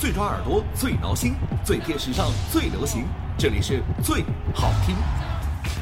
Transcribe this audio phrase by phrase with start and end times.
[0.00, 3.04] 最抓耳朵，最挠心，最贴时尚，最流行。
[3.36, 4.96] 这里是最好听。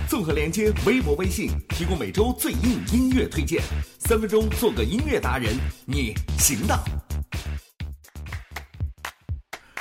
[0.09, 3.63] 综合连接微博、微信，提供每周最硬音乐推荐。
[4.01, 6.77] 三分钟做个音乐达人，你行的。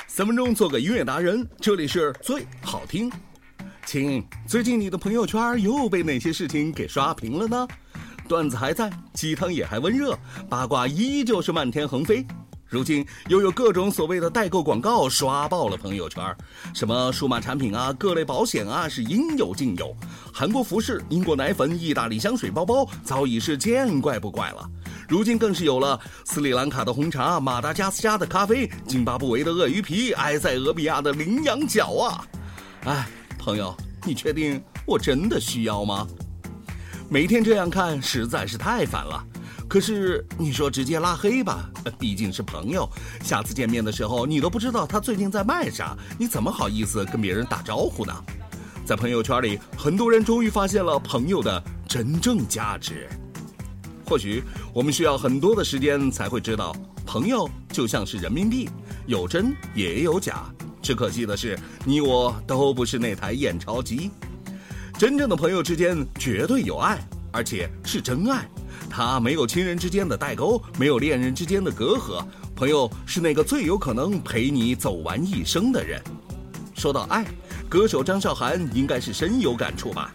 [0.06, 3.10] 三分钟做个音乐达人，这里是最好听。
[3.86, 7.66] 亲，最近你的朋友圈又被哪些事情给刷屏了呢？
[8.28, 10.16] 段子还在，鸡汤也还温热，
[10.48, 12.24] 八卦依旧是漫天横飞。
[12.68, 16.36] 如今又有各种所谓的代购广告刷爆了朋友圈，
[16.74, 19.96] 什么数码产品啊、各类保险啊，是应有尽有。
[20.34, 24.68] 韩国服饰、英国奶粉、意大利香水包包，早已是见怪不怪了。
[25.08, 32.26] 如今更是有了斯里兰卡的红茶、马达加斯加的咖啡、津巴布韦的鳄鱼皮、埃塞俄比亚的羚羊角啊！
[32.84, 33.08] 哎，
[33.38, 33.74] 朋友，
[34.04, 36.06] 你确定我真的需要吗？
[37.08, 39.24] 每天这样看实在是太烦了。
[39.68, 42.88] 可是你说直接拉黑吧， 毕竟是朋友，
[43.22, 48.12] 下次见面的时候你都不知道他最近在卖啥，你怎么好意思跟别人打招呼呢？
[48.86, 53.06] 在朋友圈里，很多人终于发现了朋友的真正价值。
[54.06, 56.74] 或许我们需要很多的时间才会知道，
[57.04, 58.66] 朋友就像是人民币，
[59.06, 60.46] 有真也有假。
[60.80, 64.10] 只可惜的是，你我都不是那台验钞机。
[64.96, 66.98] 真正的朋友之间绝对有爱，
[67.30, 68.48] 而且是真爱。
[68.88, 72.24] 他没有亲人之间的代沟，没有恋人之间的隔阂。
[72.54, 76.02] 朋友是那个最有可能陪你走完一生的人。
[76.74, 77.24] 说到爱，
[77.68, 80.12] 歌手张韶涵应该是深有感触吧？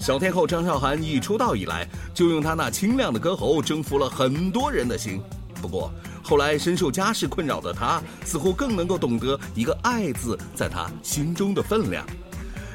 [0.00, 5.20] 小天后张韶涵一出道以来，就用她那清亮的歌喉征服了很多人的心。
[5.62, 5.90] 不过
[6.22, 12.04] 后来深受家世困扰的她，似乎更能够懂得一个“爱”字在她心中的分量。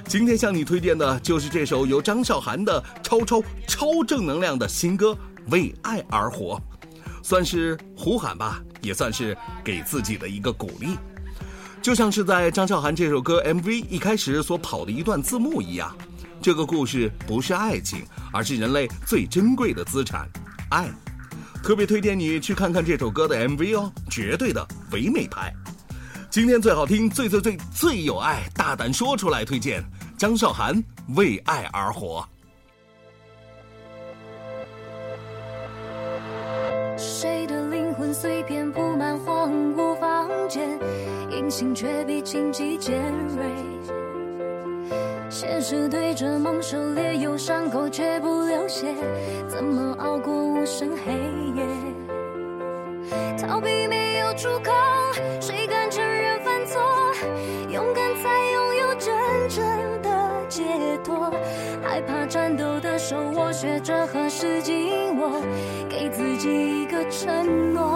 [0.08, 5.16] 今天向你推荐的就是这首由张韶涵的超超超正能量的新歌。
[5.50, 6.62] 为爱而活，
[7.24, 10.98] 算是呼喊吧，也算是给自己的一个鼓励。
[11.82, 15.96] 就像是在张韶涵这首歌 MV 一开始所跑的一段字幕一样，
[16.42, 20.28] 这个故事不是爱情，而是人类最珍贵的资产——
[20.72, 20.90] 爱。
[21.64, 25.54] 特别推荐你去看看这首歌的 MV 哦，绝对的唯美派。
[26.30, 29.84] 今天最好听、最最最最有爱，大胆说出来推荐
[30.18, 30.76] 张韶涵
[31.16, 32.26] 《为爱而活》。
[38.22, 40.78] 碎片铺满荒芜房间，
[41.32, 43.46] 隐形却比荆棘尖锐。
[45.30, 48.94] 现实对着梦狩猎，有伤口却不流血，
[49.48, 51.14] 怎么熬过无声黑
[51.56, 51.66] 夜？
[53.42, 54.74] 逃避没有出口，
[55.40, 56.82] 谁敢承认犯错？
[57.70, 59.16] 勇敢才拥有真
[59.48, 60.66] 正的解
[61.06, 61.32] 脱。
[61.82, 65.42] 害怕颤抖的手，我学着何时紧握，
[65.90, 67.89] 给自己一个承诺。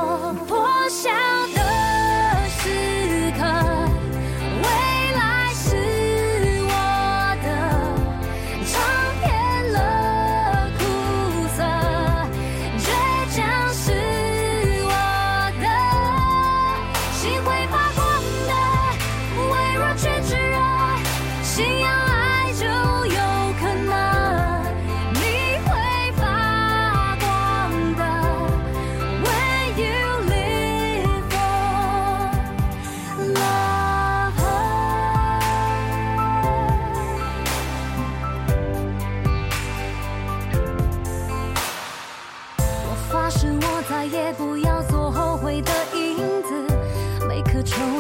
[47.54, 47.93] 的窗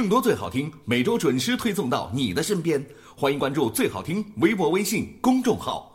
[0.00, 2.82] 更多最好听，每周准时推送到你的身边。
[3.14, 5.89] 欢迎关注最好听微博、微信公众号。